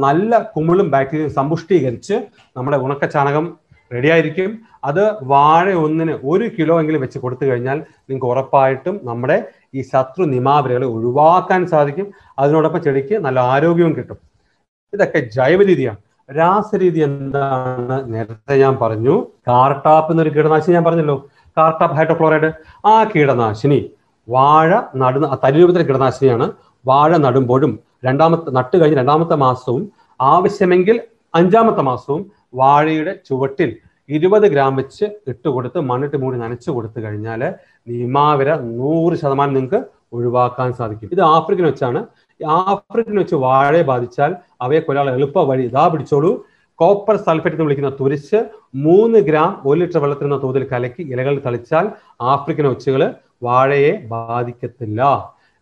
നല്ല 0.05 0.39
കുമിളും 0.55 0.91
ബാക്ടീരിയയും 0.91 1.34
സമ്പുഷ്ടീകരിച്ച് 1.34 2.15
നമ്മുടെ 2.58 2.77
ഉണക്ക 2.77 3.05
ചാണകം 3.05 3.46
റെഡി 3.93 4.07
ആയിരിക്കും 4.07 4.51
അത് 4.83 5.03
വാഴ 5.23 5.73
ഒന്നിന് 5.73 6.13
ഒരു 6.23 6.45
കിലോ 6.57 6.79
എങ്കിലും 6.79 7.01
വെച്ച് 7.01 7.19
കൊടുത്തു 7.19 7.45
കഴിഞ്ഞാൽ 7.45 7.77
നിങ്ങൾക്ക് 8.09 8.25
ഉറപ്പായിട്ടും 8.25 9.00
നമ്മുടെ 9.03 9.38
ഈ 9.75 9.81
ശത്രു 9.81 10.23
നിമാവരകളെ 10.25 10.85
ഒഴിവാക്കാൻ 10.85 11.67
സാധിക്കും. 11.67 12.07
അതിനോടൊപ്പം 12.39 12.81
ചെടിക്ക് 12.83 13.15
നല്ല 13.25 13.39
ആരോഗ്യവും 13.39 13.93
കിട്ടും. 13.97 14.17
ഇതൊക്കെ 14.93 15.19
ജൈവ 15.19 15.63
രീതിയാണ് 15.63 15.97
രാസരീതി 16.29 17.00
എന്താണ്? 17.00 18.13
നേരത്തെ 18.13 18.55
ഞാൻ 18.57 18.77
പറഞ്ഞു. 18.81 19.15
കാർട്ടാപ്പ് 19.47 20.12
എന്നൊരു 20.13 20.29
കീടനാശിനി 20.29 20.73
ഞാൻ 20.73 20.83
പറഞ്ഞല്ലോ. 20.83 21.17
Cartap 21.57 21.95
hydrochloride. 21.95 22.51
ആ 22.85 23.03
കീടനാശിനി 23.03 23.79
വാഴ 24.29 24.69
നടുന്ന 24.95 25.27
തരി 25.27 25.51
തരിരൂപത്തിലെ 25.53 25.85
കീടനാശിനിയാണ്. 25.85 26.51
വാഴ 26.85 27.17
നടുമ്പോഴും 27.17 27.79
രണ്ടാമത്തെ 28.05 28.51
നട്ട് 28.51 28.77
കഴിഞ്ഞ് 28.81 28.97
രണ്ടാമത്തെ 28.97 29.35
മാസവും 29.35 29.83
ആവശ്യമെങ്കിൽ 30.21 31.01
അഞ്ചാമത്തെ 31.35 31.81
മാസവും 31.81 32.31
വാഴയുടെ 32.53 33.13
ചുവട്ടിൽ 33.27 33.72
ഇരുപത് 34.10 34.45
ഗ്രാം 34.53 34.74
വെച്ച് 34.79 35.05
ഇട്ട് 35.31 35.50
കൊടുത്ത് 35.55 35.79
മണ്ണിട്ട് 35.89 36.17
മൂടി 36.24 36.38
നനച്ചു 36.43 36.69
കൊടുത്തു 36.75 37.00
കഴിഞ്ഞാൽ 37.03 37.41
നിമാവിര 38.00 38.50
നൂറ് 38.79 39.15
ശതമാനം 39.22 39.53
നിങ്ങൾക്ക് 39.57 39.79
ഒഴിവാക്കാൻ 40.17 40.69
സാധിക്കും. 40.79 41.12
ഇത് 41.15 41.22
ആഫ്രിക്കൻ 41.36 41.65
വെച്ചാണ് 41.69 42.00
ആഫ്രിക്കൻ 42.39 43.15
വെച്ച് 43.22 43.38
വാഴയെ 43.45 43.83
ബാധിച്ചാൽ 43.91 44.31
അവയെ 44.65 44.81
കൊല്ലാൾ 44.88 45.07
എളുപ്പ 45.17 45.45
വഴി 45.50 45.63
ഇതാ 45.69 45.86
പിടിച്ചോളൂ. 45.93 46.31
കോപ്പർ 46.79 47.15
സൾഫേറ്റ് 47.25 47.55
എന്ന് 47.57 47.65
വിളിക്കുന്ന 47.67 47.91
തുരിച്ച് 48.01 48.39
മൂന്ന് 48.86 49.19
ഗ്രാം 49.27 49.51
ഒരു 49.67 49.77
ലിറ്റർ 49.81 50.00
വെള്ളത്തിൽ 50.03 50.27
നിന്ന 50.27 50.39
തോതിൽ 50.45 50.63
കലക്കി 50.72 51.03
ഇലകൾ 51.13 51.33
തളിച്ചാൽ 51.45 51.86
ആഫ്രിക്കൻ 52.33 52.67
ഒച്ചുകൾ 52.74 53.01
വാഴയെ 53.48 53.91
ബാധിക്കത്തില്ല. 54.13 55.01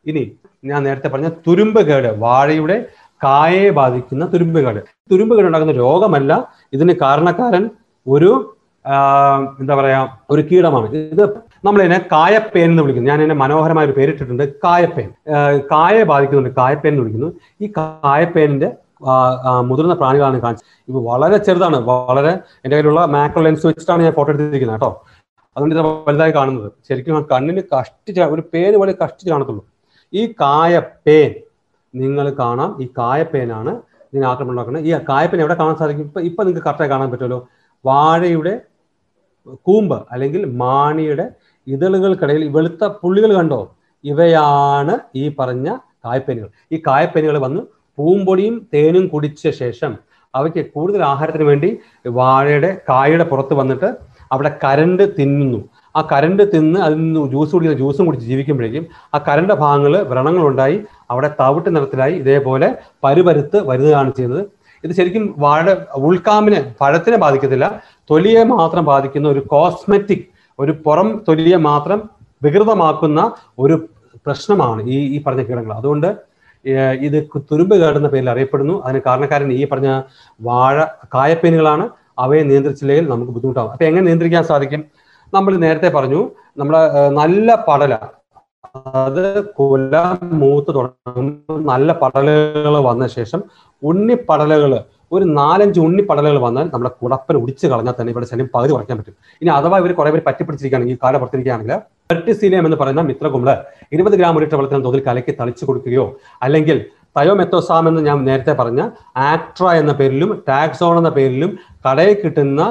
ഇനി 0.06 0.24
ഞാൻ 0.70 0.80
നേരത്തെ 0.88 1.10
പറഞ്ഞ 1.14 1.30
തുരുമ്പ് 1.46 1.80
കേട് 1.90 2.10
വാഴയുടെ 2.24 2.78
കായയെ 3.24 3.70
ബാധിക്കുന്ന 3.70 4.26
തുരുമ്പുകേട്. 4.34 4.80
തുരുമ്പുകേട് 5.12 5.48
ഉണ്ടാകുന്ന 5.48 5.74
രോഗമല്ല. 5.74 6.54
ഇതിന് 6.74 6.94
കാരണക്കാരൻ 7.02 7.70
ഒരു 8.08 8.58
എന്താ 9.60 9.76
പറയാ 9.76 10.08
ഒരു 10.30 10.42
കീടമാണ്. 10.42 10.88
ഇത് 10.96 11.24
നമ്മൾ 11.66 11.82
ഇതിനെ 11.82 11.98
കായപ്പേൻ 12.12 12.70
എന്ന് 12.70 12.84
വിളിക്കുന്നു. 12.84 13.10
ഞാൻ 13.12 13.22
എന്നെ 13.22 13.36
മനോഹരമായ 13.36 13.86
ഒരു 13.86 13.92
പേരിട്ടിട്ടുണ്ട്. 13.92 14.54
കായപ്പേൻ. 14.64 15.10
കായയെ 15.72 16.04
ബാധിക്കുന്നുണ്ട്. 16.04 16.56
കായപ്പേൻ 16.56 16.92
എന്ന് 16.92 17.04
വിളിക്കുന്നു. 17.04 17.30
ഈ 17.62 17.74
കായപ്പേനിന്റെ 17.78 18.72
മുതിർന്ന 19.62 19.94
പ്രാണികളാണ് 19.94 20.42
കാണിച്ചത്. 20.42 20.66
ഇത് 20.90 20.98
വളരെ 21.06 21.38
ചെറുതാണ്. 21.38 21.78
വളരെ 21.78 22.30
എന്റെ 22.30 22.76
കയ്യിലുള്ള 22.76 23.06
മാക്രോ 23.06 23.44
ലെൻസ് 23.44 23.68
വെച്ചിട്ടാണ് 23.68 24.04
ഞാൻ 24.04 24.14
ഫോട്ടോ 24.14 24.32
എടുത്തിരിക്കുന്നത് 24.32 24.76
കേട്ടോ. 24.76 24.92
അതുകൊണ്ട് 25.58 25.76
ഇത് 25.76 25.84
വലുതായി 26.08 26.32
കാണുന്നത്. 26.32 26.72
ശരിക്കും 26.90 27.28
കണ്ണിന് 27.32 27.62
കഷ്ടിച്ച് 27.80 28.22
ഒരു 28.22 28.44
പേര് 28.54 28.76
പോലെ 28.78 28.96
കഷ്ടിച്ച് 29.04 29.30
കാണത്തുള്ളൂ. 29.30 29.66
ഈ 30.14 30.28
കായപ്പേൻ 30.42 31.32
നിങ്ങൾ 31.94 32.26
കാണാം. 32.42 32.70
ഈ 32.84 32.86
കായപ്പേനാണ് 33.00 33.72
ഇതിന് 34.14 34.26
ആക്രമണം 34.32 34.52
ഉണ്ടാക്കുന്നത് 34.52 34.86
ഈ 34.88 34.92
കായപ്പേന 35.10 35.42
എവിടെ 35.44 35.56
കാണാൻ 35.62 35.76
സാധിക്കും? 35.82 36.06
ഇപ്പൊ 36.10 36.22
ഇപ്പൊ 36.30 36.42
നിങ്ങൾക്ക് 36.44 36.68
കറക്റ്റായി 36.68 36.92
കാണാൻ 36.94 37.10
പറ്റുമല്ലോ. 37.12 37.40
വാഴയുടെ 37.86 38.54
കൂമ്പ് 39.68 39.98
അല്ലെങ്കിൽ 40.12 40.42
മാണിയുടെ 40.64 41.26
ഇതളുകൾക്കിടയിൽ 41.68 42.44
വെളുത്ത 42.56 42.84
പുള്ളികൾ 43.02 43.32
കണ്ടോ? 43.36 43.62
ഇവയാണ് 44.04 44.94
ഈ 45.16 45.24
പറഞ്ഞ 45.40 45.68
കായ്പേനുകൾ 46.06 46.50
ഈ 46.72 46.78
കായ്പേനുകൾ 46.88 47.38
വന്ന് 47.38 47.62
പൂമ്പൊടിയും 47.98 48.56
തേനും 48.74 49.08
കുടിച്ച 49.08 49.50
ശേഷം 49.62 49.92
അവയ്ക്ക് 50.34 50.62
കൂടുതൽ 50.76 51.02
ആഹാരത്തിന് 51.04 51.44
വേണ്ടി 51.44 51.70
വാഴയുടെ 52.20 52.70
കായയുടെ 52.90 53.24
പുറത്ത് 53.24 53.54
വന്നിട്ട് 53.54 53.90
അവിടെ 54.32 54.52
കരണ്ട് 54.64 55.04
തിന്നുന്നു. 55.18 55.60
ആ 55.96 56.02
കരണ്ട് 56.12 56.44
തിന്ന് 56.54 56.80
അതിൽ 56.80 56.98
നിന്ന് 56.98 57.30
ജ്യൂസ് 57.30 57.52
കുടിക്കുന്ന 57.52 57.78
ജ്യൂസും 57.78 58.06
കുടിച്ച് 58.06 58.28
ജീവിക്കുമ്പോഴേക്കും 58.28 58.86
ആ 59.16 59.18
കരണ്ട 59.28 59.52
ഭാഗങ്ങൾ 59.52 59.94
വ്രണങ്ങളുണ്ടായി. 60.12 60.78
അവിടെ 61.12 61.30
തവിട്ട് 61.40 61.76
നിറത്തിലായി. 61.76 62.14
ഇതേപോലെ 62.14 62.68
പരുപരുത്ത് 63.04 63.68
വരുന്നതാണ് 63.70 64.12
ചെയ്യുന്നത്. 64.18 64.44
ഇത് 64.84 64.92
ശരിക്കും 64.92 65.36
വാഴ 65.38 65.66
ഉൾക്കാമിനെ 65.96 66.76
പഴത്തിനെ 66.82 67.18
ബാധിക്കത്തില്ല. 67.18 67.82
തൊലിയെ 68.10 68.44
മാത്രം 68.44 68.86
ബാധിക്കുന്ന 68.86 69.28
ഒരു 69.30 69.40
കോസ്മെറ്റിക് 69.40 70.26
ഒരു 70.60 70.72
പുറം 70.86 71.24
തൊലിയെ 71.28 71.58
മാത്രം 71.58 72.10
വികൃതമാക്കുന്ന 72.44 73.32
ഒരു 73.60 73.76
പ്രശ്നമാണ് 74.26 74.82
ഈ 74.84 74.98
ഈ 75.16 75.24
പറഞ്ഞ 75.24 75.44
കീടങ്ങൾ. 75.44 75.74
അതുകൊണ്ട് 75.74 76.08
ഇത് 77.08 77.18
തുരുമ്പ് 77.52 77.76
കേടുന്ന 77.76 78.08
പേരിൽ 78.08 78.30
അറിയപ്പെടുന്നു. 78.30 78.82
അതിന് 78.86 79.02
കാരണക്കാരൻ 79.06 79.52
ഈ 79.54 79.68
പറഞ്ഞ 79.70 79.90
വാഴ 80.42 80.84
കായപ്പേനുകളാണ്. 81.16 81.90
അവയെ 82.20 82.44
നിയന്ത്രിച്ചില്ലെങ്കിൽ 82.44 83.10
നമുക്ക് 83.10 83.32
ബുദ്ധിമുട്ടാവും. 83.32 83.72
അപ്പൊ 83.72 83.86
എങ്ങനെ 83.86 84.04
നിയന്ത്രിക്കാൻ 84.06 84.44
സാധിക്കും? 84.44 84.82
നമ്മൾ 85.34 85.54
നേരത്തെ 85.66 85.90
പറഞ്ഞു 85.98 86.22
നമ്മുടെ 86.60 86.82
നല്ല 87.20 87.50
പടല. 87.68 87.94
അത് 89.06 89.26
കുല 89.58 89.94
മൂത്ത് 90.42 90.72
തുടങ്ങുമ്പോൾ 90.78 91.58
നല്ല 91.72 91.92
പടലുകൾ 92.02 92.76
വന്ന 92.90 93.06
ശേഷം 93.18 93.40
ഉണ്ണിപ്പടലുകൾ 93.82 94.74
ഒരു 95.16 95.26
നാലഞ്ച് 95.40 95.80
ഉണ്ണിപ്പടലുകൾ 95.86 96.38
വന്നാൽ 96.46 96.68
നമ്മുടെ 96.74 96.92
കുടപ്പൻ 97.02 97.36
ഒടിച്ചു 97.42 97.66
കളഞ്ഞാൽ 97.72 97.96
തന്നെ 97.98 98.12
ഇവിടെ 98.14 98.28
ശല്യം 98.32 98.48
പകുതി 98.54 98.72
കുറയ്ക്കാൻ 98.74 98.98
പറ്റും. 99.00 99.16
ഇനി 99.42 99.50
അഥവാ 99.58 99.78
ഇവർ 99.82 99.92
കുറെ 100.00 100.12
പേര് 100.14 100.24
പറ്റിപ്പിടിച്ചിരിക്കുകയാണെങ്കിൽ 100.28 101.00
കാല 101.04 101.18
പുറത്തിരിക്കുകയാണെങ്കിൽ 101.24 101.74
വെർട്ടിസീലിയം 102.14 102.66
എന്ന് 102.68 102.78
പറയുന്ന 102.82 103.04
മിത്രകുമ്പൾ 103.10 103.50
ഇരുപത് 103.96 104.16
ഗ്രാം 104.20 104.36
ഒരു 104.38 104.46
ലിറ്റർ 104.46 104.58
വെള്ളത്തിന് 104.60 104.86
തോതിൽ 104.88 105.02
കലക്കി 105.10 105.34
തളിച്ചു 105.42 105.64
കൊടുക്കുകയോ 105.66 106.06
അല്ലെങ്കിൽ 106.48 106.80
തയോമെത്തോസാം 107.16 107.88
എന്ന് 107.90 108.02
ഞാൻ 108.02 108.18
നേരത്തെ 108.26 108.54
പറഞ്ഞ 108.54 108.82
ആക്ട്ര 109.32 109.66
എന്ന 109.82 109.94
പേരിലും 110.00 110.30
ടാക്സോൺ 110.50 110.98
എന്ന 110.98 111.10
പേരിലും 111.10 111.52
കടയിൽ 111.86 112.14
കിട്ടുന്ന 112.24 112.62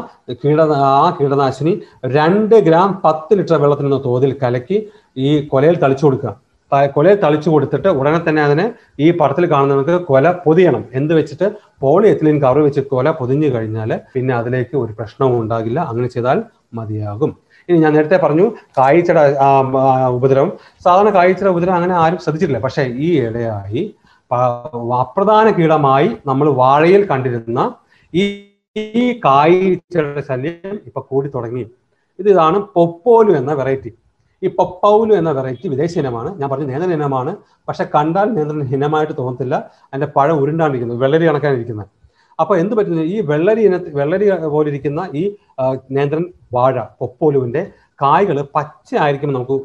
കീട 0.42 0.60
ആ 0.90 1.16
കീടനാശിനി 1.20 1.72
രണ്ട് 2.18 2.54
ഗ്രാം 2.68 3.00
പത്ത് 3.04 3.38
ലിറ്റർ 3.38 3.58
വെള്ളത്തിൽ 3.64 3.86
നിന്ന് 3.88 4.00
തോതിൽ 4.04 4.32
കലക്കി 4.42 4.78
ഈ 5.26 5.30
കൊലയിൽ 5.52 5.76
തളിച്ചു 5.84 6.06
കൊടുക്കുക. 6.06 6.32
കൊലയിൽ 6.96 7.18
തളിച്ചു 7.22 7.48
കൊടുത്തിട്ട് 7.50 7.88
ഉടനെ 8.00 8.18
തന്നെ 8.28 8.42
അതിനെ 8.42 8.66
ഈ 9.04 9.06
പടത്തിൽ 9.20 9.44
കാണുന്നവർക്ക് 9.52 9.96
കൊല 10.10 10.30
പൊതിയണം. 10.44 10.82
എന്ത് 10.98 11.12
വെച്ചിട്ട്? 11.14 11.46
പോളി 11.82 12.06
എത്തിലിൻ 12.08 12.36
കവർ 12.44 12.58
വെച്ച് 12.66 12.82
കൊല 12.92 13.10
പൊതിഞ്ഞു 13.20 13.48
കഴിഞ്ഞാൽ 13.54 13.90
പിന്നെ 14.14 14.34
അതിലേക്ക് 14.40 14.76
ഒരു 14.82 14.92
പ്രശ്നവും 14.98 15.36
ഉണ്ടാകില്ല. 15.42 15.80
അങ്ങനെ 15.90 16.08
ചെയ്താൽ 16.14 16.40
മതിയാകും. 16.78 17.30
ഇനി 17.68 17.78
ഞാൻ 17.84 17.92
നേരത്തെ 17.96 18.18
പറഞ്ഞു 18.24 18.46
കായ്ച്ചട 18.78 19.18
ഉപദ്രവം. 20.18 20.52
സാധാരണ 20.84 21.10
കായ്ച്ചട 21.18 21.48
ഉപദ്രവം 21.54 21.76
അങ്ങനെ 21.78 21.94
ആരും 22.02 22.18
ശ്രദ്ധിച്ചിട്ടില്ല. 22.24 22.62
പക്ഷേ 22.66 22.84
ഈ 23.06 23.10
ഇടയായി 23.26 23.82
അപ്രധാന 25.00 25.50
കീടമായി 25.58 26.08
നമ്മൾ 26.26 26.48
വാഴയിൽ 26.62 27.06
കണ്ടിരുന്ന 27.10 27.60
ഈ 28.12 28.24
ഈ 28.76 29.04
ശല്യം 30.28 30.74
ഇപ്പൊ 30.88 31.00
കൂടി 31.10 31.28
തുടങ്ങി. 31.28 31.64
ഇത് 32.18 32.28
ഇതാണ് 32.30 32.58
പൊപ്പോലു 32.76 33.32
എന്ന 33.40 33.52
വെറൈറ്റി. 33.52 33.90
ഈ 34.42 34.48
പൊപ്പൗലു 34.58 35.12
എന്ന 35.14 35.30
വെറൈറ്റി 35.38 35.68
വിദേശ 35.68 35.98
ഇനമാണ്. 35.98 36.30
ഞാൻ 36.40 36.50
പറഞ്ഞ 36.50 36.66
നേന്ത്രൻ 36.66 36.92
ഇനമാണ്. 36.98 37.36
പക്ഷെ 37.68 37.84
കണ്ടാൽ 37.94 38.28
നേന്ത്രൻ 38.36 38.62
ഹിനമായിട്ട് 38.72 39.14
തോന്നത്തില്ല. 39.18 39.54
അതിന്റെ 39.92 40.08
പഴം 40.16 40.36
ഉരുണ്ടാണ്ടിരിക്കുന്നത് 40.42 41.02
വെള്ളരി 41.04 41.26
കണക്കാനിരിക്കുന്നത് 41.26 41.88
അപ്പൊ 42.38 42.56
എന്ത് 42.56 42.74
പറ്റുന്നത് 42.76 43.06
ഈ 43.06 43.20
വെള്ളരി 43.20 43.62
ഇന 43.68 43.76
വെള്ളരി 43.98 44.26
പോലെ 44.54 44.68
ഇരിക്കുന്ന 44.68 45.00
ഈ 45.14 45.22
നേന്ത്രൻ 45.90 46.24
വാഴ 46.54 46.80
പൊപ്പോലുവിന്റെ 47.00 47.62
കായ്കൾ 48.02 48.42
പച്ച 48.56 48.94
നമുക്ക് 49.38 49.56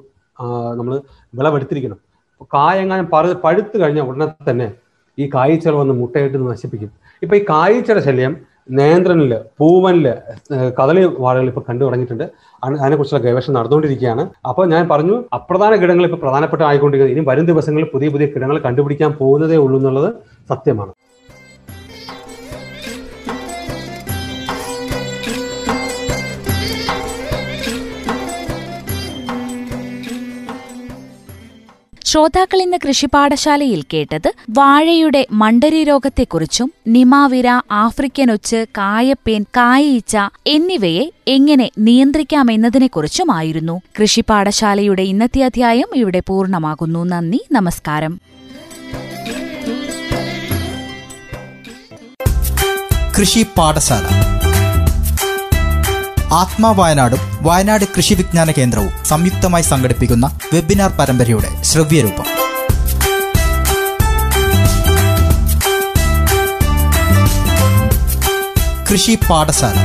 നമ്മൾ 0.80 1.02
വിളവെടുത്തിരിക്കണം 1.34 2.00
കായെങ്ങാനും 2.44 3.10
പറ 3.14 3.32
പഴുത്ത് 3.32 3.82
കഴിഞ്ഞ 3.82 4.02
ഉടനെ 4.02 4.52
തന്നെ 4.52 4.72
ഈ 5.20 5.30
കായ്ച്ചകൾ 5.34 5.76
വന്ന് 5.76 5.94
മുട്ടയിട്ട് 5.94 6.50
നശിപ്പിക്കും. 6.50 6.92
ഇപ്പൊ 7.22 7.36
ഈ 7.36 7.46
കായ്ച്ചയുടെ 7.50 8.02
ശല്യം 8.02 8.38
നേന്ത്രനിൽ 8.72 9.40
പൂവനിൽ 9.58 10.14
കദളി 10.80 11.10
വാഴകൾ 11.20 11.48
ഇപ്പൊ 11.48 11.62
കണ്ടു 11.70 11.86
തുടങ്ങിയിട്ടുണ്ട്. 11.86 12.24
അതി- 12.64 12.80
അതിനെക്കുറിച്ചുള്ള 12.80 13.24
ഗവേഷണം 13.24 13.56
നടന്നുകൊണ്ടിരിക്കുകയാണ്. 13.56 14.30
അപ്പോൾ 14.48 14.68
ഞാൻ 14.68 14.90
പറഞ്ഞു 14.90 15.24
അപ്രധാന 15.34 15.76
കിടങ്ങൾ 15.76 16.04
ഇപ്പൊ 16.04 16.18
പ്രധാനപ്പെട്ട 16.18 16.62
ആയിക്കൊണ്ടിരിക്കുന്നത് 16.62 17.20
ഇനി 17.20 17.30
വരും 17.30 17.46
ദിവസങ്ങളിൽ 17.46 17.88
പുതിയ 17.94 18.10
പുതിയ 18.10 18.28
കിടങ്ങൾ 18.28 18.60
കണ്ടുപിടിക്കാൻ 18.60 19.12
പോകുന്നതേ 19.12 19.56
ഉള്ളൂ 19.56 19.80
എന്നുള്ളത് 19.80 20.14
സത്യമാണ്. 20.50 20.94
ശ്രോതാക്കൾ 32.16 32.62
ഇന്ന് 32.62 32.78
കൃഷിപാഠശാലയിൽ 32.88 33.84
കേട്ടത് 33.94 34.34
വാഴയുടെ 34.50 35.28
മണ്ടരി 35.32 35.84
രോഗത്തെക്കുറിച്ചും 35.84 36.74
നിമാവിര 36.88 37.62
ആഫ്രിക്കൻ 37.72 38.32
ഒച്ച് 38.32 38.66
കായപ്പേൻ 38.78 39.44
കായീച്ച 39.44 40.18
എന്നിവയെ 40.48 41.12
എങ്ങനെ 41.28 41.70
നിയന്ത്രിക്കാമെന്നതിനെക്കുറിച്ചുമായിരുന്നു 41.78 43.82
കൃഷിപാഠശാലയുടെ 44.02 45.02
ഇന്നത്തെ 45.02 45.44
അധ്യായം 45.44 45.88
ഇവിടെ 45.96 46.22
പൂർണമാകുന്നു. 46.28 47.04
നന്ദി 47.04 47.46
നമസ്കാരം. 47.52 48.20
കൃഷി 53.20 53.46
പാഠശാല 53.58 54.04
ആത്മാ 56.34 56.72
വയനാടും 56.72 57.35
വയനാട് 57.46 57.86
കൃഷി 57.98 58.14
വിജ്ഞാന 58.14 58.52
കേന്ദ്രവും 58.52 58.92
സംയുക്തമായി 59.06 59.64
സംഘടിപ്പിക്കുന്ന 59.64 60.40
വെബിനാർ 60.54 60.92
പരമ്പരയുടെ 60.92 61.50
ശ്രവ്യരൂപം. 61.64 62.28
കൃഷി 68.92 69.16
പാഠശാല. 69.30 69.78